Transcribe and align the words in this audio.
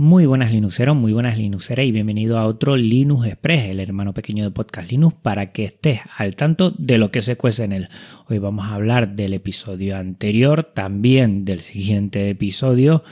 Muy 0.00 0.24
buenas 0.24 0.50
Linuxeros, 0.50 0.96
muy 0.96 1.12
buenas 1.12 1.36
Linuxeras 1.36 1.84
y 1.84 1.92
bienvenido 1.92 2.38
a 2.38 2.46
otro 2.46 2.74
Linux 2.74 3.26
Express, 3.26 3.68
el 3.68 3.80
hermano 3.80 4.14
pequeño 4.14 4.44
de 4.44 4.50
Podcast 4.50 4.90
Linux, 4.90 5.14
para 5.20 5.52
que 5.52 5.66
estés 5.66 6.00
al 6.16 6.36
tanto 6.36 6.70
de 6.70 6.96
lo 6.96 7.10
que 7.10 7.20
se 7.20 7.36
cuece 7.36 7.64
en 7.64 7.72
él. 7.72 7.88
Hoy 8.26 8.38
vamos 8.38 8.64
a 8.64 8.76
hablar 8.76 9.14
del 9.14 9.34
episodio 9.34 9.98
anterior, 9.98 10.62
también 10.62 11.44
del 11.44 11.60
siguiente 11.60 12.30
episodio, 12.30 13.04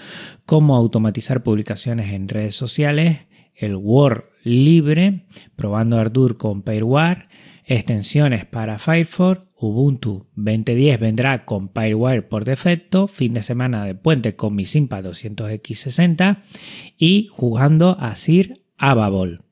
cómo 0.47 0.77
automatizar 0.77 1.43
publicaciones 1.43 2.15
en 2.15 2.27
redes 2.27 2.55
sociales, 2.55 3.19
el 3.55 3.77
Word 3.77 4.23
libre, 4.43 5.27
probando 5.57 5.99
Ardour 5.99 6.39
con 6.39 6.63
Pairware, 6.63 7.29
extensiones 7.69 8.47
para 8.47 8.79
Firefox, 8.79 9.47
Ubuntu 9.55 10.27
2010 10.37 10.99
vendrá 10.99 11.45
con 11.45 11.69
Pairware 11.69 12.27
por 12.27 12.47
defecto, 12.47 13.07
fin 13.07 13.35
de 13.35 13.43
semana 13.43 13.85
de 13.85 13.95
puente 13.95 14.37
con 14.37 14.55
mi 14.55 14.65
Simpa 14.65 15.03
200X60 15.03 16.39
y 16.97 17.29
jugando 17.31 17.99
a 18.01 18.15
Sir 18.15 18.63
Ababol. 18.79 19.43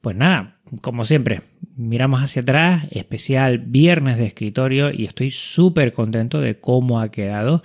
Pues 0.00 0.16
nada, 0.16 0.60
como 0.80 1.04
siempre, 1.04 1.42
miramos 1.76 2.22
hacia 2.22 2.40
atrás, 2.40 2.86
especial 2.90 3.58
viernes 3.58 4.16
de 4.16 4.26
escritorio 4.26 4.90
y 4.90 5.04
estoy 5.04 5.30
súper 5.30 5.92
contento 5.92 6.40
de 6.40 6.58
cómo 6.58 7.00
ha 7.00 7.10
quedado 7.10 7.62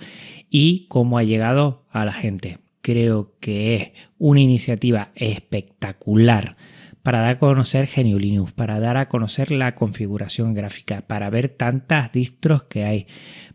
y 0.50 0.86
cómo 0.88 1.16
ha 1.16 1.22
llegado 1.22 1.86
a 1.90 2.04
la 2.04 2.12
gente. 2.12 2.58
Creo 2.82 3.34
que 3.40 3.74
es 3.74 3.92
una 4.18 4.40
iniciativa 4.40 5.12
espectacular 5.14 6.56
para 7.02 7.20
dar 7.20 7.30
a 7.30 7.38
conocer 7.38 7.88
GNU 7.94 8.18
Linux, 8.18 8.52
para 8.52 8.78
dar 8.80 8.96
a 8.96 9.08
conocer 9.08 9.50
la 9.50 9.74
configuración 9.74 10.54
gráfica, 10.54 11.02
para 11.02 11.30
ver 11.30 11.48
tantas 11.48 12.12
distros 12.12 12.64
que 12.64 12.84
hay, 12.84 13.06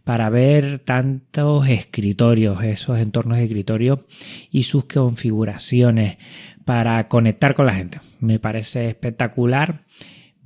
para 0.04 0.30
ver 0.30 0.80
tantos 0.80 1.68
escritorios, 1.68 2.64
esos 2.64 3.00
entornos 3.00 3.38
de 3.38 3.44
escritorio 3.44 4.06
y 4.52 4.64
sus 4.64 4.86
configuraciones, 4.86 6.18
para 6.66 7.08
conectar 7.08 7.54
con 7.54 7.68
la 7.68 7.76
gente. 7.76 8.00
Me 8.20 8.40
parece 8.40 8.90
espectacular. 8.90 9.84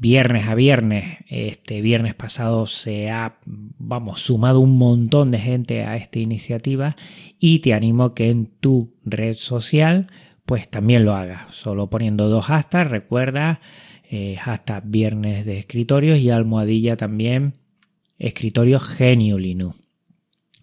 Viernes 0.01 0.47
a 0.47 0.55
viernes, 0.55 1.17
este 1.27 1.81
viernes 1.81 2.15
pasado 2.15 2.67
se 2.67 3.09
ha, 3.09 3.37
vamos, 3.45 4.21
sumado 4.21 4.61
un 4.61 4.77
montón 4.77 5.29
de 5.29 5.39
gente 5.39 5.83
a 5.83 5.97
esta 5.97 6.19
iniciativa 6.19 6.95
y 7.37 7.59
te 7.59 7.73
animo 7.73 8.13
que 8.13 8.29
en 8.29 8.45
tu 8.45 8.93
red 9.03 9.33
social 9.33 10.07
pues 10.49 10.67
también 10.67 11.05
lo 11.05 11.13
hagas. 11.13 11.53
Solo 11.53 11.91
poniendo 11.91 12.27
dos 12.27 12.45
hashtags, 12.45 12.89
recuerda, 12.89 13.59
eh, 14.09 14.35
hashtag 14.37 14.83
viernes 14.83 15.45
de 15.45 15.59
escritorios 15.59 16.17
y 16.17 16.31
almohadilla 16.31 16.97
también 16.97 17.53
escritorio 18.17 18.79
genio 18.79 19.37
Linux. 19.37 19.77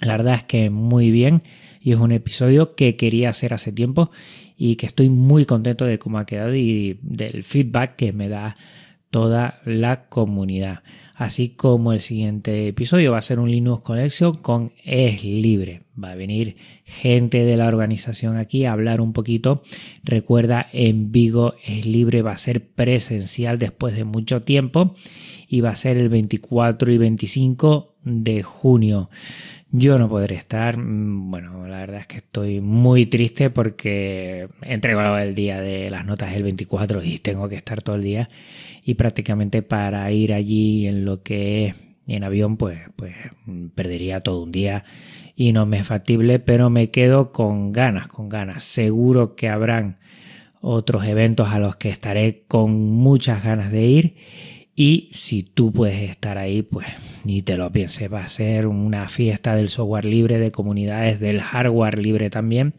La 0.00 0.16
verdad 0.16 0.34
es 0.34 0.42
que 0.42 0.70
muy 0.70 1.12
bien 1.12 1.40
y 1.80 1.92
es 1.92 1.98
un 1.98 2.10
episodio 2.10 2.74
que 2.74 2.96
quería 2.96 3.28
hacer 3.28 3.54
hace 3.54 3.70
tiempo 3.70 4.10
y 4.56 4.74
que 4.74 4.86
estoy 4.86 5.08
muy 5.08 5.44
contento 5.44 5.84
de 5.84 6.00
cómo 6.00 6.18
ha 6.18 6.26
quedado 6.26 6.56
y 6.56 6.98
del 7.02 7.44
feedback 7.44 7.94
que 7.94 8.12
me 8.12 8.28
da 8.28 8.54
toda 9.10 9.54
la 9.66 10.08
comunidad 10.08 10.82
así 11.16 11.48
como 11.48 11.92
el 11.92 12.00
siguiente 12.00 12.68
episodio 12.68 13.12
va 13.12 13.18
a 13.18 13.22
ser 13.22 13.38
un 13.38 13.50
Linux 13.50 13.82
Connection 13.82 14.34
con 14.34 14.72
Es 14.84 15.24
Libre. 15.24 15.80
Va 16.02 16.10
a 16.10 16.14
venir 16.14 16.56
gente 16.84 17.44
de 17.44 17.56
la 17.56 17.66
organización 17.66 18.36
aquí 18.36 18.66
a 18.66 18.72
hablar 18.72 19.00
un 19.00 19.14
poquito. 19.14 19.62
Recuerda, 20.04 20.66
en 20.72 21.10
Vigo 21.10 21.54
Es 21.64 21.86
Libre 21.86 22.20
va 22.20 22.32
a 22.32 22.38
ser 22.38 22.68
presencial 22.68 23.58
después 23.58 23.96
de 23.96 24.04
mucho 24.04 24.42
tiempo 24.42 24.94
y 25.48 25.62
va 25.62 25.70
a 25.70 25.76
ser 25.76 25.96
el 25.96 26.10
24 26.10 26.92
y 26.92 26.98
25 26.98 27.95
de 28.06 28.42
junio. 28.42 29.10
Yo 29.72 29.98
no 29.98 30.08
podré 30.08 30.36
estar, 30.36 30.78
mm, 30.78 31.30
bueno, 31.30 31.66
la 31.66 31.80
verdad 31.80 32.00
es 32.00 32.06
que 32.06 32.18
estoy 32.18 32.60
muy 32.60 33.06
triste 33.06 33.50
porque 33.50 34.46
entrego 34.62 35.18
el 35.18 35.34
día 35.34 35.60
de 35.60 35.90
las 35.90 36.06
notas 36.06 36.32
el 36.34 36.44
24 36.44 37.02
y 37.02 37.18
tengo 37.18 37.48
que 37.48 37.56
estar 37.56 37.82
todo 37.82 37.96
el 37.96 38.02
día 38.02 38.28
y 38.84 38.94
prácticamente 38.94 39.62
para 39.62 40.10
ir 40.12 40.32
allí 40.32 40.86
en 40.86 41.04
lo 41.04 41.22
que 41.22 41.66
es 41.66 41.74
en 42.06 42.22
avión 42.22 42.56
pues, 42.56 42.78
pues 42.94 43.16
perdería 43.74 44.20
todo 44.20 44.44
un 44.44 44.52
día 44.52 44.84
y 45.34 45.52
no 45.52 45.66
me 45.66 45.80
es 45.80 45.86
factible, 45.88 46.38
pero 46.38 46.70
me 46.70 46.90
quedo 46.90 47.32
con 47.32 47.72
ganas, 47.72 48.06
con 48.06 48.28
ganas. 48.28 48.62
Seguro 48.62 49.34
que 49.34 49.48
habrán 49.48 49.98
otros 50.60 51.04
eventos 51.06 51.48
a 51.50 51.58
los 51.58 51.74
que 51.76 51.90
estaré 51.90 52.44
con 52.46 52.72
muchas 52.72 53.42
ganas 53.42 53.72
de 53.72 53.84
ir 53.84 54.14
y 54.78 55.08
si 55.14 55.42
tú 55.42 55.72
puedes 55.72 56.10
estar 56.10 56.36
ahí, 56.36 56.60
pues 56.60 56.86
ni 57.24 57.40
te 57.40 57.56
lo 57.56 57.72
pienses, 57.72 58.12
va 58.12 58.20
a 58.20 58.28
ser 58.28 58.66
una 58.66 59.08
fiesta 59.08 59.56
del 59.56 59.70
software 59.70 60.04
libre, 60.04 60.38
de 60.38 60.52
comunidades 60.52 61.18
del 61.18 61.40
hardware 61.40 61.98
libre 61.98 62.28
también. 62.28 62.74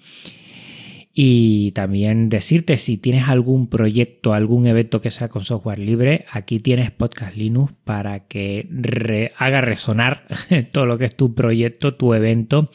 Y 1.12 1.72
también 1.72 2.30
decirte 2.30 2.78
si 2.78 2.98
tienes 2.98 3.28
algún 3.28 3.66
proyecto, 3.66 4.36
algún 4.36 4.68
evento 4.68 5.02
que 5.02 5.10
sea 5.10 5.28
con 5.30 5.44
software 5.44 5.80
libre, 5.80 6.26
aquí 6.32 6.60
tienes 6.60 6.92
Podcast 6.92 7.36
Linux 7.36 7.74
para 7.84 8.28
que 8.28 9.32
haga 9.36 9.62
resonar 9.62 10.28
todo 10.72 10.86
lo 10.86 11.00
que 11.00 11.06
es 11.06 11.16
tu 11.16 11.34
proyecto, 11.34 11.96
tu 11.96 12.14
evento 12.14 12.70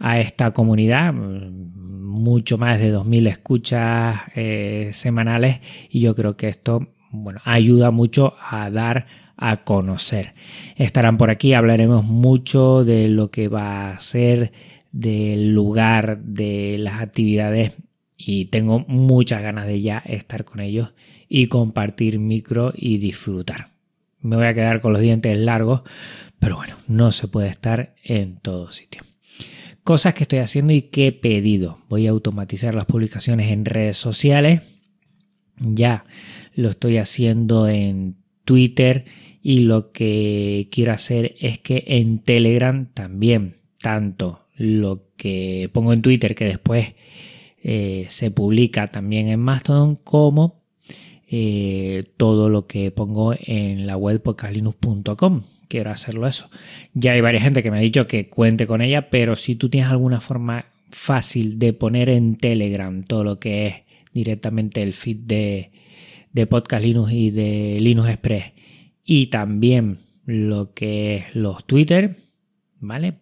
a 0.00 0.18
esta 0.18 0.50
comunidad. 0.50 1.14
Mucho 1.14 2.58
más 2.58 2.80
de 2.80 2.92
2.000 2.92 3.28
escuchas 3.28 4.22
eh, 4.34 4.90
semanales 4.92 5.60
y 5.88 6.00
yo 6.00 6.16
creo 6.16 6.36
que 6.36 6.48
esto 6.48 6.88
bueno, 7.22 7.40
ayuda 7.44 7.90
mucho 7.90 8.34
a 8.40 8.70
dar 8.70 9.06
a 9.36 9.64
conocer. 9.64 10.34
Estarán 10.76 11.18
por 11.18 11.30
aquí, 11.30 11.54
hablaremos 11.54 12.04
mucho 12.04 12.84
de 12.84 13.08
lo 13.08 13.30
que 13.30 13.48
va 13.48 13.90
a 13.90 13.98
ser, 13.98 14.52
del 14.92 15.52
lugar, 15.52 16.18
de 16.18 16.76
las 16.78 17.00
actividades 17.00 17.76
y 18.16 18.46
tengo 18.46 18.80
muchas 18.86 19.42
ganas 19.42 19.66
de 19.66 19.80
ya 19.80 19.98
estar 19.98 20.44
con 20.44 20.60
ellos 20.60 20.94
y 21.28 21.46
compartir 21.46 22.18
micro 22.18 22.72
y 22.76 22.98
disfrutar. 22.98 23.70
Me 24.20 24.36
voy 24.36 24.46
a 24.46 24.54
quedar 24.54 24.80
con 24.80 24.92
los 24.92 25.02
dientes 25.02 25.36
largos, 25.36 25.82
pero 26.38 26.56
bueno, 26.56 26.76
no 26.86 27.12
se 27.12 27.28
puede 27.28 27.48
estar 27.48 27.94
en 28.02 28.38
todo 28.38 28.70
sitio. 28.70 29.02
Cosas 29.82 30.14
que 30.14 30.24
estoy 30.24 30.38
haciendo 30.38 30.72
y 30.72 30.82
que 30.82 31.08
he 31.08 31.12
pedido. 31.12 31.78
Voy 31.88 32.06
a 32.06 32.10
automatizar 32.10 32.74
las 32.74 32.86
publicaciones 32.86 33.50
en 33.50 33.66
redes 33.66 33.98
sociales. 33.98 34.62
Ya 35.58 36.06
lo 36.54 36.70
estoy 36.70 36.98
haciendo 36.98 37.68
en 37.68 38.16
Twitter 38.44 39.04
y 39.42 39.58
lo 39.60 39.92
que 39.92 40.68
quiero 40.70 40.92
hacer 40.92 41.34
es 41.40 41.58
que 41.58 41.84
en 41.86 42.18
Telegram 42.18 42.86
también, 42.92 43.56
tanto 43.80 44.40
lo 44.56 45.08
que 45.16 45.68
pongo 45.72 45.92
en 45.92 46.02
Twitter 46.02 46.34
que 46.34 46.46
después 46.46 46.94
eh, 47.62 48.06
se 48.08 48.30
publica 48.30 48.88
también 48.90 49.28
en 49.28 49.40
Mastodon 49.40 49.96
como 49.96 50.62
eh, 51.28 52.04
todo 52.16 52.48
lo 52.48 52.66
que 52.66 52.90
pongo 52.90 53.34
en 53.38 53.86
la 53.86 53.96
web 53.96 54.22
podcastlinux.com. 54.22 55.42
Quiero 55.68 55.90
hacerlo 55.90 56.26
eso. 56.26 56.46
Ya 56.92 57.12
hay 57.12 57.20
varias 57.20 57.42
gente 57.42 57.62
que 57.62 57.70
me 57.70 57.78
ha 57.78 57.80
dicho 57.80 58.06
que 58.06 58.28
cuente 58.28 58.66
con 58.66 58.82
ella, 58.82 59.10
pero 59.10 59.34
si 59.34 59.56
tú 59.56 59.68
tienes 59.68 59.90
alguna 59.90 60.20
forma 60.20 60.66
fácil 60.90 61.58
de 61.58 61.72
poner 61.72 62.08
en 62.08 62.36
Telegram 62.36 63.02
todo 63.02 63.24
lo 63.24 63.40
que 63.40 63.66
es 63.66 63.74
directamente 64.12 64.82
el 64.82 64.92
feed 64.92 65.16
de, 65.24 65.70
de 66.34 66.46
Podcast 66.46 66.84
Linux 66.84 67.12
y 67.12 67.30
de 67.30 67.78
Linux 67.80 68.10
Express 68.10 68.52
y 69.04 69.28
también 69.28 69.98
lo 70.26 70.74
que 70.74 71.16
es 71.16 71.34
los 71.34 71.64
Twitter, 71.64 72.16
¿vale? 72.80 73.20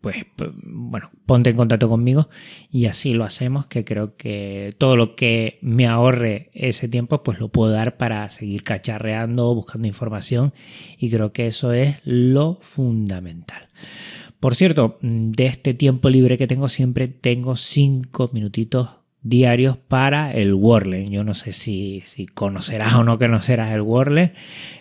Pues, 0.00 0.16
bueno, 0.64 1.10
ponte 1.26 1.50
en 1.50 1.56
contacto 1.56 1.88
conmigo 1.88 2.28
y 2.70 2.86
así 2.86 3.12
lo 3.12 3.24
hacemos, 3.24 3.66
que 3.66 3.84
creo 3.84 4.16
que 4.16 4.74
todo 4.78 4.96
lo 4.96 5.16
que 5.16 5.58
me 5.60 5.86
ahorre 5.86 6.50
ese 6.54 6.88
tiempo, 6.88 7.22
pues 7.22 7.40
lo 7.40 7.48
puedo 7.48 7.72
dar 7.72 7.96
para 7.96 8.28
seguir 8.30 8.62
cacharreando, 8.62 9.54
buscando 9.54 9.88
información 9.88 10.54
y 10.98 11.10
creo 11.10 11.32
que 11.32 11.48
eso 11.48 11.72
es 11.72 11.96
lo 12.04 12.58
fundamental. 12.60 13.68
Por 14.38 14.54
cierto, 14.54 14.98
de 15.02 15.46
este 15.46 15.74
tiempo 15.74 16.08
libre 16.08 16.38
que 16.38 16.46
tengo, 16.46 16.68
siempre 16.68 17.08
tengo 17.08 17.56
cinco 17.56 18.30
minutitos 18.32 18.90
diarios 19.28 19.76
para 19.76 20.32
el 20.32 20.54
Wordle. 20.54 21.08
Yo 21.10 21.24
no 21.24 21.34
sé 21.34 21.52
si, 21.52 22.02
conocerás 22.34 22.94
o 22.94 23.04
no 23.04 23.18
conocerás 23.18 23.72
el 23.72 23.82
Wordle. 23.82 24.32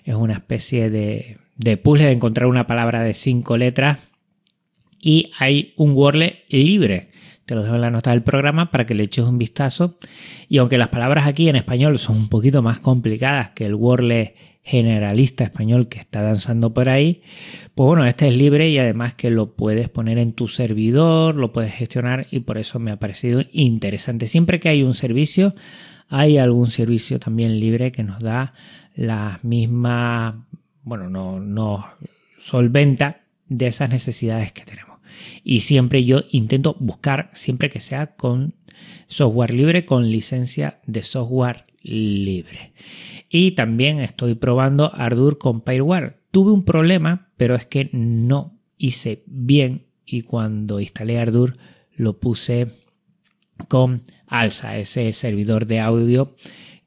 Es 0.04 0.16
una 0.16 0.34
especie 0.34 0.90
de, 0.90 1.38
de 1.56 1.78
puzzle 1.78 2.06
de 2.08 2.14
encontrar 2.14 2.48
una 2.48 2.68
palabra 2.68 3.04
de 3.04 3.14
cinco 3.14 3.58
letras 3.58 4.00
y 5.02 5.32
hay 5.38 5.74
un 5.76 5.92
Wordle 5.92 6.44
libre. 6.50 7.10
Te 7.46 7.56
lo 7.56 7.64
dejo 7.64 7.76
en 7.76 7.82
la 7.82 7.92
nota 7.92 8.12
del 8.12 8.24
programa 8.24 8.72
para 8.72 8.86
que 8.86 8.94
le 8.94 9.04
eches 9.04 9.26
un 9.26 9.38
vistazo. 9.38 9.98
Y 10.50 10.58
aunque 10.58 10.78
las 10.78 10.90
palabras 10.90 11.28
aquí 11.28 11.48
en 11.50 11.56
español 11.56 11.98
son 11.98 12.18
un 12.18 12.30
poquito 12.30 12.62
más 12.62 12.80
complicadas 12.80 13.52
que 13.52 13.66
el 13.66 13.76
Wordle 13.76 14.34
generalista 14.68 15.46
español 15.46 15.88
que 15.88 15.98
está 15.98 16.22
danzando 16.22 16.74
por 16.74 16.90
ahí, 16.90 17.22
pues 17.74 17.88
bueno, 17.88 18.06
este 18.06 18.28
es 18.28 18.36
libre 18.36 18.70
y 18.70 18.78
además 18.78 19.14
que 19.16 19.30
lo 19.30 19.56
puedes 19.56 19.88
poner 19.88 20.18
en 20.18 20.34
tu 20.34 20.50
servidor, 20.50 21.36
lo 21.36 21.54
puedes 21.54 21.74
gestionar 21.74 22.28
y 22.32 22.42
por 22.42 22.58
eso 22.58 22.78
me 22.78 22.92
ha 22.92 23.00
parecido 23.00 23.44
interesante. 23.54 24.28
Siempre 24.28 24.60
que 24.60 24.68
hay 24.68 24.84
un 24.84 24.94
servicio, 24.94 25.56
hay 26.10 26.38
algún 26.38 26.68
servicio 26.68 27.18
también 27.18 27.62
libre 27.62 27.94
que 27.94 28.04
nos 28.04 28.20
da 28.20 28.52
las 28.94 29.42
mismas, 29.46 30.36
bueno, 30.84 31.10
no, 31.10 31.40
no 31.40 31.86
solventa 32.38 33.22
de 33.48 33.68
esas 33.68 33.90
necesidades 33.90 34.52
que 34.52 34.66
tenemos. 34.66 35.00
Y 35.46 35.62
siempre 35.62 36.04
yo 36.04 36.24
intento 36.32 36.76
buscar, 36.82 37.30
siempre 37.32 37.70
que 37.70 37.80
sea 37.80 38.18
con 38.18 38.54
software 39.08 39.54
libre 39.54 39.86
con 39.86 40.12
licencia 40.12 40.80
de 40.86 41.04
software 41.04 41.67
libre. 41.88 42.74
Y 43.30 43.52
también 43.52 44.00
estoy 44.00 44.36
probando 44.36 44.94
Ardour 44.94 45.38
con 45.38 45.62
Pyreware. 45.62 46.18
Tuve 46.32 46.52
un 46.52 46.64
problema, 46.64 47.30
pero 47.38 47.56
es 47.56 47.66
que 47.66 47.90
no 47.92 48.60
hice 48.78 49.24
bien 49.26 49.88
y 50.06 50.22
cuando 50.22 50.80
instalé 50.80 51.18
Ardour 51.18 51.58
lo 51.96 52.20
puse 52.20 52.68
con 53.68 54.04
Alsa, 54.28 54.78
ese 54.78 55.12
servidor 55.14 55.66
de 55.66 55.80
audio 55.80 56.36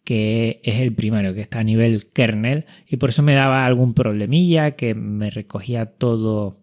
que 0.04 0.60
es 0.64 0.80
el 0.80 0.92
primario, 0.92 1.34
que 1.34 1.40
está 1.42 1.60
a 1.60 1.62
nivel 1.62 2.06
kernel, 2.06 2.64
y 2.88 2.96
por 2.96 3.10
eso 3.10 3.22
me 3.22 3.34
daba 3.34 3.64
algún 3.64 3.94
problemilla, 3.94 4.72
que 4.72 4.94
me 4.94 5.30
recogía 5.30 5.86
todo 5.86 6.56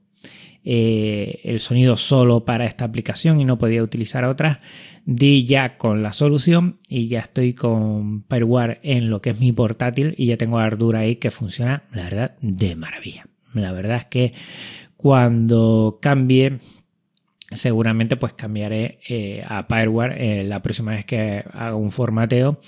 eh, 0.69 1.39
el 1.45 1.61
sonido 1.61 1.95
solo 1.95 2.43
para 2.43 2.65
esta 2.65 2.83
aplicación 2.83 3.39
y 3.39 3.45
no 3.45 3.57
podía 3.57 3.81
utilizar 3.81 4.25
otras. 4.25 4.57
Di 5.05 5.45
ya 5.45 5.77
con 5.77 6.03
la 6.03 6.11
solución 6.11 6.79
y 6.89 7.07
ya 7.07 7.21
estoy 7.21 7.53
con 7.53 8.23
Pyreware 8.23 8.81
en 8.83 9.09
lo 9.09 9.21
que 9.21 9.29
es 9.29 9.39
mi 9.39 9.53
portátil 9.53 10.13
y 10.17 10.25
ya 10.25 10.35
tengo 10.35 10.59
Ardour 10.59 10.97
ahí 10.97 11.15
que 11.15 11.31
funciona, 11.31 11.83
la 11.93 12.03
verdad, 12.03 12.35
de 12.41 12.75
maravilla. 12.75 13.27
La 13.53 13.71
verdad 13.71 13.95
es 13.95 14.05
que 14.07 14.33
cuando 14.97 15.99
cambie 16.01 16.59
seguramente 17.49 18.17
pues 18.17 18.33
cambiaré 18.33 18.99
eh, 19.07 19.45
a 19.47 19.69
Pyreware 19.69 20.15
eh, 20.17 20.43
la 20.43 20.61
próxima 20.61 20.91
vez 20.91 21.05
que 21.05 21.45
haga 21.53 21.75
un 21.75 21.91
formateo 21.91 22.59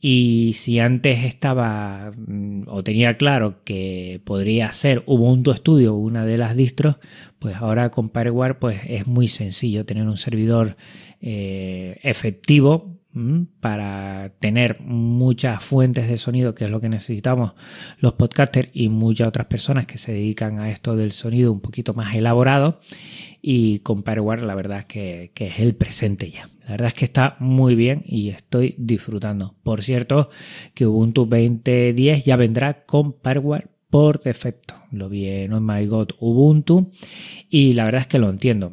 y 0.00 0.52
si 0.54 0.78
antes 0.78 1.24
estaba 1.24 2.10
mm, 2.16 2.62
o 2.66 2.82
tenía 2.82 3.16
claro 3.16 3.62
que 3.64 4.20
podría 4.24 4.72
ser 4.72 5.02
Ubuntu 5.06 5.52
Studio 5.52 5.94
una 5.94 6.24
de 6.24 6.38
las 6.38 6.56
distros, 6.56 6.96
pues 7.38 7.56
ahora 7.56 7.90
con 7.90 8.08
Pyreware 8.08 8.58
pues 8.58 8.80
es 8.86 9.06
muy 9.06 9.28
sencillo 9.28 9.84
tener 9.84 10.06
un 10.06 10.16
servidor 10.16 10.76
eh, 11.20 11.98
efectivo 12.02 12.99
para 13.60 14.32
tener 14.38 14.80
muchas 14.80 15.62
fuentes 15.62 16.08
de 16.08 16.16
sonido, 16.16 16.54
que 16.54 16.66
es 16.66 16.70
lo 16.70 16.80
que 16.80 16.88
necesitamos 16.88 17.52
los 17.98 18.12
podcasters 18.12 18.70
y 18.72 18.88
muchas 18.88 19.28
otras 19.28 19.46
personas 19.46 19.86
que 19.86 19.98
se 19.98 20.12
dedican 20.12 20.60
a 20.60 20.70
esto 20.70 20.94
del 20.94 21.10
sonido 21.12 21.50
un 21.52 21.60
poquito 21.60 21.92
más 21.92 22.14
elaborado. 22.14 22.80
Y 23.42 23.80
con 23.80 24.02
Pyreware 24.02 24.42
la 24.42 24.54
verdad 24.54 24.80
es 24.80 24.86
que, 24.86 25.32
es 25.34 25.58
el 25.58 25.74
presente 25.74 26.30
ya. 26.30 26.48
La 26.64 26.72
verdad 26.72 26.88
es 26.88 26.94
que 26.94 27.04
está 27.04 27.36
muy 27.40 27.74
bien 27.74 28.02
y 28.04 28.28
estoy 28.28 28.76
disfrutando. 28.78 29.56
Por 29.62 29.82
cierto, 29.82 30.28
que 30.74 30.86
Ubuntu 30.86 31.26
2010 31.26 32.24
ya 32.24 32.36
vendrá 32.36 32.84
con 32.84 33.12
Pyreware 33.14 33.70
por 33.90 34.20
defecto. 34.20 34.74
Lo 34.92 35.08
vi 35.08 35.26
en 35.28 35.52
Oh 35.52 35.60
My 35.60 35.84
God 35.86 36.10
Ubuntu 36.18 36.92
y 37.48 37.74
la 37.74 37.84
verdad 37.84 38.02
es 38.02 38.06
que 38.06 38.18
lo 38.18 38.30
entiendo. 38.30 38.72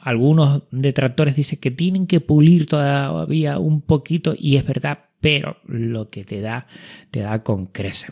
Algunos 0.00 0.64
detractores 0.70 1.36
dicen 1.36 1.60
que 1.60 1.70
tienen 1.70 2.06
que 2.06 2.20
pulir 2.20 2.66
todavía 2.66 3.58
un 3.58 3.80
poquito 3.80 4.34
y 4.36 4.56
es 4.56 4.66
verdad, 4.66 5.06
pero 5.20 5.56
lo 5.64 6.08
que 6.08 6.24
te 6.24 6.40
da, 6.40 6.66
te 7.10 7.20
da 7.20 7.42
con 7.42 7.66
crece. 7.66 8.08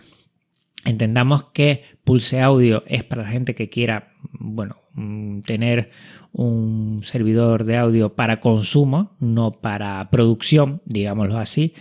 Entendamos 0.85 1.45
que 1.53 1.83
Pulse 2.05 2.41
Audio 2.41 2.85
es 2.87 3.05
para 3.05 3.23
la 3.23 3.29
gente 3.29 3.55
que 3.55 3.69
quiera, 3.69 4.13
bueno, 4.33 4.77
mm, 4.95 5.41
tener 5.41 5.91
un 6.33 7.01
servidor 7.05 7.65
de 7.65 7.77
audio 7.77 8.15
para 8.15 8.41
consumo, 8.41 9.13
no 9.21 9.53
para 9.53 10.11
producción, 10.11 10.83
digámoslo 10.85 11.39
así, 11.39 11.75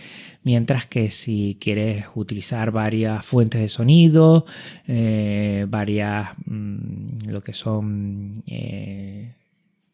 mientras 0.44 0.86
que 0.86 1.10
si 1.10 1.58
quieres 1.60 2.04
utilizar 2.14 2.70
varias 2.70 3.26
fuentes 3.26 3.60
de 3.60 3.68
sonido, 3.68 4.46
eh, 4.86 5.66
varias, 5.68 6.28
mm, 6.46 7.30
lo 7.30 7.42
que 7.42 7.52
son 7.52 8.44
eh, 8.46 9.32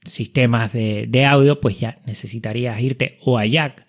sistemas 0.05 0.73
de, 0.73 1.07
de, 1.09 1.25
audio, 1.25 1.61
pues 1.61 1.81
ya 1.81 1.99
necesitarías 2.05 2.79
irte 2.81 3.19
o 3.25 3.39
a 3.39 3.47
Jack, 3.47 3.87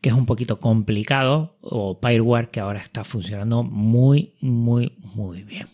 que 0.00 0.10
es 0.10 0.14
un 0.14 0.26
poquito 0.26 0.60
complicado, 0.60 1.56
o 1.60 1.98
Pyreware, 1.98 2.50
que 2.50 2.60
ahora 2.60 2.78
está 2.78 3.02
funcionando 3.02 3.64
muy, 3.64 4.34
muy, 4.40 4.92
muy 5.14 5.42
bien. 5.42 5.66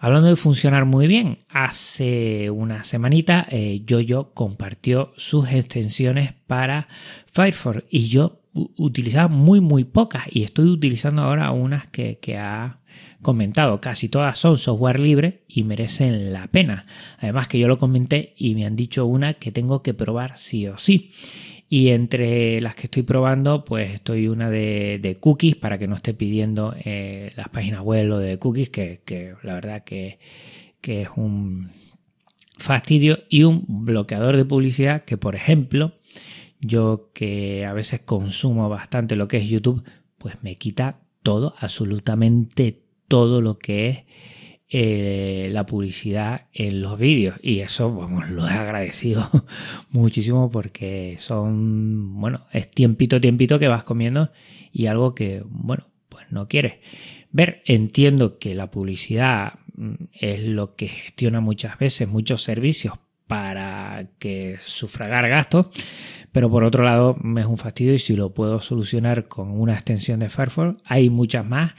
Hablando 0.00 0.28
de 0.28 0.36
funcionar 0.36 0.84
muy 0.84 1.08
bien, 1.08 1.40
hace 1.48 2.50
una 2.50 2.84
semanita 2.84 3.46
eh, 3.50 3.82
Yoyo 3.84 4.32
compartió 4.32 5.12
sus 5.16 5.48
extensiones 5.50 6.34
para 6.46 6.86
Firefox 7.32 7.82
y 7.90 8.08
yo 8.08 8.40
utilizaba 8.76 9.26
muy 9.26 9.60
muy 9.60 9.82
pocas 9.82 10.24
y 10.30 10.44
estoy 10.44 10.66
utilizando 10.66 11.22
ahora 11.22 11.50
unas 11.50 11.88
que, 11.88 12.18
que 12.18 12.38
ha 12.38 12.78
comentado. 13.22 13.80
Casi 13.80 14.08
todas 14.08 14.38
son 14.38 14.58
software 14.58 15.00
libre 15.00 15.42
y 15.48 15.64
merecen 15.64 16.32
la 16.32 16.46
pena. 16.48 16.86
Además 17.18 17.48
que 17.48 17.58
yo 17.58 17.68
lo 17.68 17.78
comenté 17.78 18.34
y 18.36 18.54
me 18.54 18.66
han 18.66 18.76
dicho 18.76 19.06
una 19.06 19.34
que 19.34 19.52
tengo 19.52 19.82
que 19.82 19.94
probar 19.94 20.36
sí 20.36 20.66
o 20.66 20.78
sí. 20.78 21.12
Y 21.70 21.90
entre 21.90 22.60
las 22.62 22.74
que 22.74 22.84
estoy 22.84 23.02
probando, 23.02 23.64
pues 23.64 23.92
estoy 23.92 24.28
una 24.28 24.48
de, 24.48 25.18
cookies 25.20 25.56
para 25.56 25.78
que 25.78 25.86
no 25.86 25.96
esté 25.96 26.14
pidiendo 26.14 26.74
eh, 26.82 27.30
las 27.36 27.50
páginas 27.50 27.82
web 27.82 28.10
o 28.10 28.18
de 28.18 28.38
cookies, 28.38 28.70
que, 28.70 29.34
la 29.42 29.54
verdad 29.54 29.84
que, 29.84 30.18
es 30.82 31.08
un 31.16 31.70
fastidio. 32.56 33.18
Y 33.28 33.42
un 33.42 33.64
bloqueador 33.68 34.38
de 34.38 34.46
publicidad 34.46 35.04
que, 35.04 35.18
por 35.18 35.36
ejemplo, 35.36 35.92
yo 36.60 37.10
que 37.12 37.66
a 37.66 37.74
veces 37.74 38.00
consumo 38.00 38.70
bastante 38.70 39.14
lo 39.14 39.28
que 39.28 39.36
es 39.36 39.48
YouTube, 39.48 39.84
pues 40.16 40.42
me 40.42 40.54
quita 40.54 41.00
todo, 41.22 41.54
absolutamente 41.58 42.87
todo 43.08 43.40
lo 43.40 43.58
que 43.58 43.88
es 43.88 43.98
eh, 44.70 45.48
la 45.50 45.64
publicidad 45.64 46.48
en 46.52 46.82
los 46.82 46.98
vídeos. 46.98 47.36
Y 47.42 47.60
eso 47.60 47.94
vamos 47.94 48.28
lo 48.28 48.46
he 48.46 48.52
agradecido 48.52 49.28
muchísimo 49.90 50.50
porque 50.50 51.16
son 51.18 52.20
bueno 52.20 52.46
es 52.52 52.70
tiempito 52.70 53.18
tiempito 53.18 53.58
que 53.58 53.66
vas 53.68 53.84
comiendo 53.84 54.30
y 54.70 54.86
algo 54.86 55.14
que 55.14 55.42
bueno 55.48 55.88
pues 56.10 56.26
no 56.30 56.48
quieres. 56.48 56.76
Ver 57.30 57.62
entiendo 57.64 58.38
que 58.38 58.54
la 58.54 58.70
publicidad 58.70 59.54
mm, 59.74 59.94
es 60.12 60.44
lo 60.44 60.76
que 60.76 60.88
gestiona 60.88 61.40
muchas 61.40 61.78
veces 61.78 62.06
muchos 62.06 62.42
servicios 62.42 62.94
para 63.26 64.10
que 64.18 64.56
sufragar 64.60 65.28
gastos 65.28 65.70
pero 66.32 66.50
por 66.50 66.64
otro 66.64 66.84
lado 66.84 67.16
me 67.22 67.40
es 67.40 67.46
un 67.46 67.56
fastidio 67.56 67.94
y 67.94 67.98
si 67.98 68.16
lo 68.16 68.34
puedo 68.34 68.60
solucionar 68.60 69.28
con 69.28 69.50
una 69.58 69.74
extensión 69.74 70.20
de 70.20 70.28
Firefox 70.28 70.78
hay 70.84 71.08
muchas 71.08 71.46
más 71.46 71.72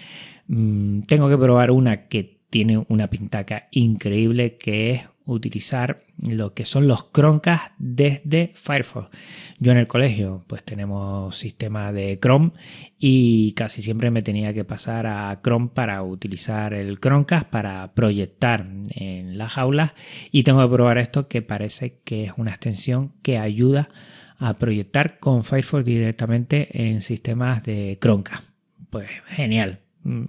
mm, 0.50 1.04
tengo 1.04 1.30
que 1.30 1.38
probar 1.38 1.72
una 1.72 2.08
que 2.08 2.40
tiene 2.50 2.84
una 2.90 3.10
pintaca 3.10 3.68
increíble 3.72 4.58
que 4.58 4.92
es 4.92 5.02
utilizar 5.26 6.04
lo 6.18 6.54
que 6.54 6.66
son 6.66 6.88
los 6.88 7.12
Chromecast 7.12 7.74
desde 7.78 8.52
Firefox. 8.56 9.12
Yo 9.60 9.72
en 9.72 9.78
el 9.78 9.88
colegio 9.88 10.44
pues 10.48 10.64
tenemos 10.64 11.38
sistema 11.38 11.94
de 11.94 12.20
Chrome 12.20 12.52
y 12.98 13.54
casi 13.54 13.82
siempre 13.82 14.10
me 14.10 14.24
tenía 14.24 14.54
que 14.54 14.64
pasar 14.64 15.06
a 15.06 15.40
Chrome 15.44 15.70
para 15.74 16.02
utilizar 16.04 16.74
el 16.74 17.00
Chromecast 17.00 17.48
para 17.48 17.94
proyectar 17.94 18.68
en 18.96 19.38
las 19.38 19.58
aulas 19.58 19.94
y 20.32 20.44
tengo 20.44 20.62
que 20.62 20.74
probar 20.74 20.98
esto 20.98 21.28
que 21.28 21.42
parece 21.42 22.00
que 22.04 22.26
es 22.26 22.34
una 22.38 22.52
extensión 22.52 23.14
que 23.22 23.38
ayuda 23.38 23.90
a 24.38 24.54
proyectar 24.56 25.20
con 25.20 25.44
Firefox 25.44 25.86
directamente 25.86 26.90
en 26.90 27.02
sistemas 27.02 27.64
de 27.64 27.98
Chromecast. 28.02 28.50
Pues 28.90 29.10
genial, 29.28 29.82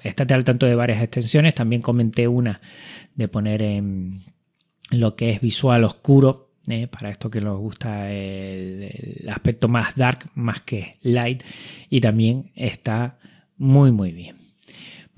estate 0.02 0.34
al 0.34 0.44
tanto 0.44 0.66
de 0.66 0.74
varias 0.74 1.02
extensiones. 1.02 1.54
También 1.54 1.82
comenté 1.82 2.28
una 2.28 2.60
de 3.14 3.28
poner 3.28 3.62
en 3.62 4.22
lo 4.90 5.16
que 5.16 5.30
es 5.30 5.40
visual 5.40 5.84
oscuro. 5.84 6.48
Eh, 6.68 6.88
para 6.88 7.10
esto 7.10 7.30
que 7.30 7.40
nos 7.40 7.58
gusta 7.58 8.12
el, 8.12 9.26
aspecto 9.30 9.66
más 9.66 9.96
dark 9.96 10.26
más 10.34 10.60
que 10.60 10.92
light 11.00 11.42
y 11.88 12.02
también 12.02 12.52
está 12.54 13.18
muy 13.56 13.92
muy 13.92 14.12
bien 14.12 14.36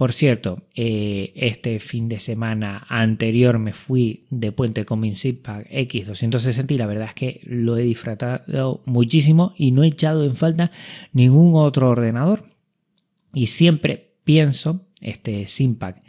por 0.02 0.12
cierto, 0.12 0.56
eh, 0.74 1.32
este 1.36 1.78
fin 1.78 2.08
de 2.08 2.18
semana 2.18 2.86
anterior 2.88 3.60
me 3.60 3.72
fui 3.72 4.24
de 4.30 4.50
puente 4.50 4.84
con 4.84 4.98
mi 4.98 5.10
X260 5.10 6.72
y 6.72 6.76
la 6.76 6.86
verdad 6.86 7.06
es 7.06 7.14
que 7.14 7.40
lo 7.44 7.76
he 7.76 7.82
disfrutado 7.82 8.82
muchísimo 8.84 9.54
y 9.56 9.70
no 9.70 9.84
he 9.84 9.86
echado 9.86 10.24
en 10.24 10.34
falta 10.34 10.72
ningún 11.12 11.54
otro 11.54 11.88
ordenador. 11.88 12.46
Y 13.32 13.46
siempre 13.46 14.11
pienso, 14.24 14.86
este 15.00 15.46
Simpac 15.46 16.00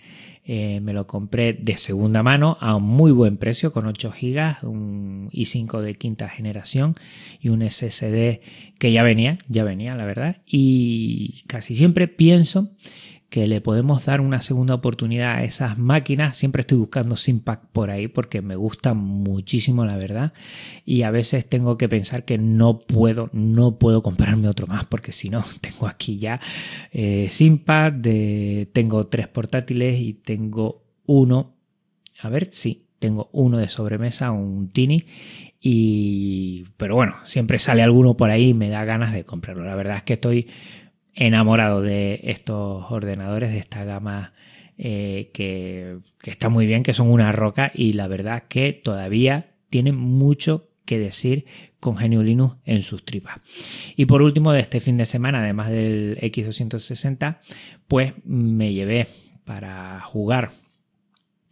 eh, 0.45 0.81
me 0.81 0.91
lo 0.91 1.07
compré 1.07 1.53
de 1.53 1.77
segunda 1.77 2.21
mano 2.21 2.57
a 2.59 2.75
un 2.75 2.83
muy 2.83 3.13
buen 3.13 3.37
precio 3.37 3.71
con 3.71 3.85
8 3.85 4.13
GB, 4.19 4.67
un 4.67 5.29
i5 5.31 5.79
de 5.79 5.95
quinta 5.95 6.27
generación 6.27 6.95
y 7.39 7.47
un 7.47 7.61
SSD 7.61 8.41
que 8.77 8.91
ya 8.91 9.03
venía, 9.03 9.37
ya 9.47 9.63
venía 9.63 9.95
la 9.95 10.05
verdad. 10.05 10.41
Y 10.45 11.43
casi 11.47 11.75
siempre 11.75 12.09
pienso 12.09 12.71
que 13.33 13.47
le 13.47 13.61
podemos 13.61 14.05
dar 14.05 14.21
una 14.21 14.41
segunda 14.41 14.75
oportunidad 14.75 15.37
a 15.37 15.43
esas 15.43 15.79
máquinas. 15.79 16.37
Siempre 16.37 16.59
estoy 16.59 16.77
buscando 16.77 17.17
Simpac 17.17 17.65
por 17.71 17.89
ahí 17.89 18.07
porque 18.07 18.43
me 18.43 18.55
gusta 18.55 18.93
muchísimo, 18.93 19.85
la 19.85 19.97
verdad. 19.97 20.33
Y 20.85 21.01
a 21.01 21.09
veces 21.09 21.49
tengo 21.49 21.75
que 21.75 21.89
pensar 21.89 22.25
que 22.25 22.37
no 22.37 22.77
puedo, 22.77 23.31
no 23.33 23.79
puedo 23.79 24.03
comprarme 24.03 24.47
otro 24.47 24.67
más 24.67 24.85
porque 24.85 25.11
si 25.11 25.29
no, 25.29 25.43
tengo 25.61 25.87
aquí 25.87 26.19
ya 26.19 26.39
eh, 26.91 27.27
tengo 28.71 29.07
tres 29.07 29.27
portátiles 29.29 29.99
y 29.99 30.13
tengo 30.13 30.83
uno. 31.07 31.55
A 32.21 32.29
ver, 32.29 32.49
sí, 32.51 32.85
tengo 32.99 33.31
uno 33.31 33.57
de 33.57 33.67
sobremesa, 33.67 34.29
un 34.29 34.69
Tini, 34.69 35.05
y, 35.59 36.65
pero 36.77 36.93
bueno, 36.93 37.15
siempre 37.23 37.57
sale 37.57 37.81
alguno 37.81 38.15
por 38.15 38.29
ahí 38.29 38.49
y 38.49 38.53
me 38.53 38.69
da 38.69 38.85
ganas 38.85 39.11
de 39.11 39.23
comprarlo. 39.23 39.65
La 39.65 39.73
verdad 39.73 39.97
es 39.97 40.03
que 40.03 40.13
estoy 40.13 40.45
enamorado 41.15 41.81
de 41.81 42.21
estos 42.23 42.85
ordenadores, 42.89 43.51
de 43.51 43.59
esta 43.59 43.83
gama 43.83 44.33
eh, 44.77 45.29
que, 45.33 45.99
está 46.23 46.49
muy 46.49 46.65
bien, 46.65 46.83
que 46.83 46.93
son 46.93 47.09
una 47.09 47.31
roca 47.31 47.71
y 47.73 47.93
la 47.93 48.07
verdad 48.07 48.43
que 48.47 48.73
todavía 48.73 49.55
tienen 49.69 49.95
mucho 49.95 50.69
que 50.85 50.97
decir 50.97 51.45
con 51.79 51.95
GNU 51.95 52.23
Linux 52.23 52.57
en 52.65 52.81
sus 52.81 53.05
tripas. 53.05 53.39
Y 53.95 54.05
por 54.05 54.21
último, 54.21 54.51
de 54.51 54.61
este 54.61 54.79
fin 54.79 54.97
de 54.97 55.05
semana, 55.05 55.39
además 55.39 55.69
del 55.69 56.17
X260, 56.21 57.39
pues 57.87 58.13
me 58.25 58.73
llevé 58.73 59.07
para 59.43 60.01
jugar 60.01 60.51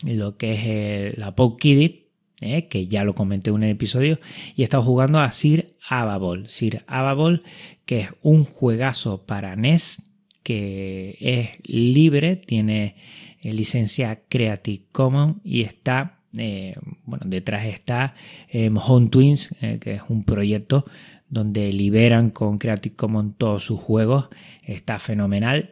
lo 0.05 0.37
que 0.37 1.07
es 1.07 1.17
la 1.17 1.35
POKIDI, 1.35 2.10
eh, 2.41 2.65
que 2.65 2.87
ya 2.87 3.03
lo 3.03 3.15
comenté 3.15 3.49
en 3.49 3.57
un 3.57 3.63
episodio, 3.63 4.19
y 4.55 4.61
he 4.61 4.63
estado 4.63 4.83
jugando 4.83 5.19
a 5.19 5.31
Sir 5.31 5.67
Ababol. 5.87 6.47
Sir 6.49 6.83
Ababol, 6.87 7.43
que 7.85 8.01
es 8.01 8.09
un 8.21 8.43
juegazo 8.43 9.23
para 9.25 9.55
NES, 9.55 10.01
que 10.43 11.17
es 11.19 11.49
libre, 11.67 12.35
tiene 12.35 12.95
eh, 13.41 13.53
licencia 13.53 14.21
Creative 14.27 14.83
Commons 14.91 15.37
y 15.43 15.61
está 15.61 16.17
eh, 16.37 16.75
bueno, 17.05 17.25
detrás 17.27 17.65
está 17.65 18.15
eh, 18.49 18.71
Home 18.73 19.09
Twins, 19.09 19.49
que 19.81 19.93
es 19.93 20.01
un 20.07 20.23
proyecto 20.23 20.85
donde 21.27 21.73
liberan 21.73 22.29
con 22.29 22.57
Creative 22.57 22.95
Commons 22.95 23.35
todos 23.37 23.65
sus 23.65 23.79
juegos. 23.79 24.29
Está 24.63 24.97
fenomenal. 24.99 25.71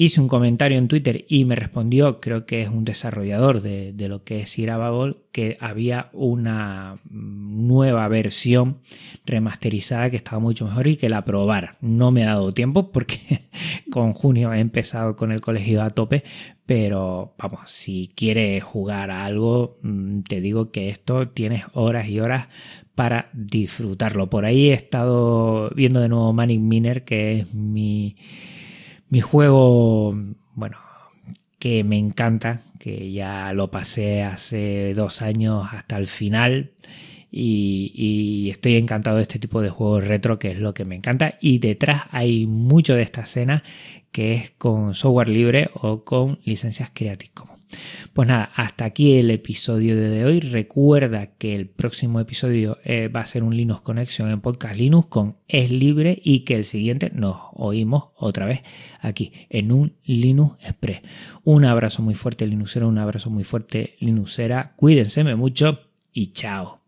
Hice 0.00 0.20
un 0.20 0.28
comentario 0.28 0.78
en 0.78 0.86
Twitter 0.86 1.24
y 1.26 1.44
me 1.44 1.56
respondió, 1.56 2.20
creo 2.20 2.46
que 2.46 2.62
es 2.62 2.68
un 2.68 2.84
desarrollador 2.84 3.62
de, 3.62 3.92
lo 4.08 4.22
que 4.22 4.42
es 4.42 4.56
Irababol, 4.56 5.24
que 5.32 5.58
había 5.60 6.08
una 6.12 7.00
nueva 7.10 8.06
versión 8.06 8.78
remasterizada 9.26 10.08
que 10.08 10.16
estaba 10.16 10.38
mucho 10.38 10.66
mejor 10.66 10.86
y 10.86 10.96
que 10.96 11.08
la 11.08 11.24
probara. 11.24 11.76
No 11.80 12.12
me 12.12 12.22
ha 12.22 12.28
dado 12.28 12.54
tiempo 12.54 12.92
porque 12.92 13.48
con 13.90 14.12
junio 14.12 14.52
he 14.52 14.60
empezado 14.60 15.16
con 15.16 15.32
el 15.32 15.40
colegio 15.40 15.82
a 15.82 15.90
tope, 15.90 16.22
pero 16.64 17.34
vamos, 17.36 17.68
si 17.68 18.12
quieres 18.14 18.62
jugar 18.62 19.10
a 19.10 19.24
algo, 19.24 19.80
mm, 19.82 20.20
te 20.20 20.40
digo 20.40 20.70
que 20.70 20.90
esto 20.90 21.30
tienes 21.30 21.64
horas 21.72 22.08
y 22.08 22.20
horas 22.20 22.46
para 22.94 23.30
disfrutarlo. 23.32 24.30
Por 24.30 24.44
ahí 24.44 24.68
he 24.68 24.74
estado 24.74 25.70
viendo 25.74 25.98
de 25.98 26.08
nuevo 26.08 26.32
Manic 26.32 26.60
Miner, 26.60 27.04
que 27.04 27.40
es 27.40 27.52
mi 27.52 28.14
mi 29.10 29.20
juego, 29.20 30.14
bueno, 30.54 30.78
que 31.58 31.84
me 31.84 31.98
encanta, 31.98 32.60
que 32.78 33.12
ya 33.12 33.52
lo 33.52 33.70
pasé 33.70 34.22
hace 34.22 34.94
dos 34.94 35.22
años 35.22 35.66
hasta 35.72 35.96
el 35.96 36.06
final 36.06 36.72
y, 37.30 38.48
estoy 38.50 38.76
encantado 38.76 39.16
de 39.16 39.22
este 39.22 39.38
tipo 39.38 39.60
de 39.60 39.70
juegos 39.70 40.06
retro, 40.06 40.38
que 40.38 40.52
es 40.52 40.58
lo 40.58 40.74
que 40.74 40.84
me 40.84 40.96
encanta. 40.96 41.34
Y 41.40 41.58
detrás 41.58 42.04
hay 42.10 42.46
mucho 42.46 42.94
de 42.94 43.02
esta 43.02 43.22
escena 43.22 43.62
que 44.12 44.34
es 44.34 44.50
con 44.52 44.94
software 44.94 45.28
libre 45.28 45.70
o 45.74 46.04
con 46.04 46.38
licencias 46.44 46.90
Creative 46.94 47.32
Commons. 47.34 47.57
Pues 48.12 48.28
nada, 48.28 48.50
hasta 48.54 48.84
aquí 48.84 49.14
el 49.14 49.30
episodio 49.30 49.96
de 49.96 50.24
hoy. 50.24 50.40
Recuerda 50.40 51.34
que 51.36 51.54
el 51.54 51.66
próximo 51.68 52.20
episodio 52.20 52.78
eh, 52.84 53.08
va 53.08 53.20
a 53.20 53.26
ser 53.26 53.42
un 53.42 53.56
Linux 53.56 53.80
Connection 53.82 54.30
en 54.30 54.40
Podcast 54.40 54.76
Linux 54.76 55.08
con 55.08 55.36
Es 55.46 55.70
Libre 55.70 56.20
y 56.22 56.40
que 56.40 56.54
el 56.54 56.64
siguiente 56.64 57.10
nos 57.14 57.36
oímos 57.52 58.08
otra 58.16 58.46
vez 58.46 58.62
aquí 59.00 59.32
en 59.50 59.72
un 59.72 59.94
Linux 60.04 60.56
Express. 60.64 61.00
Un 61.44 61.64
abrazo 61.64 62.02
muy 62.02 62.14
fuerte 62.14 62.46
Linuxero, 62.46 62.88
un 62.88 62.98
abrazo 62.98 63.30
muy 63.30 63.44
fuerte 63.44 63.94
Linuxera. 64.00 64.74
Cuídense 64.76 65.24
mucho 65.34 65.80
y 66.12 66.32
chao. 66.32 66.76